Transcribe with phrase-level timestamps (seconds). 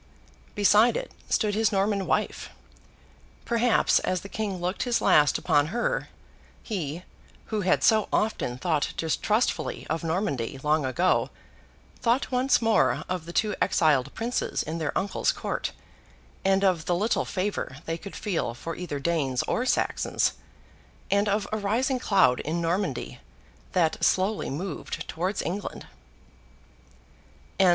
[0.55, 2.49] Beside it, stood his Norman wife.
[3.45, 6.07] Perhaps, as the King looked his last upon her,
[6.63, 7.03] he,
[7.53, 11.29] who had so often thought distrustfully of Normandy, long ago,
[11.99, 15.71] thought once more of the two exiled Princes in their uncle's court,
[16.43, 20.33] and of the little favour they could feel for either Danes or Saxons,
[21.11, 23.19] and of a rising cloud in Normandy
[23.73, 25.85] that slowly moved towards England.